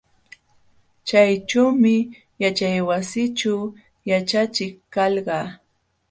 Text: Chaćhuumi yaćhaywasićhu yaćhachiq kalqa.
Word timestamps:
Chaćhuumi 1.07 1.95
yaćhaywasićhu 2.41 3.55
yaćhachiq 4.09 4.75
kalqa. 4.93 5.39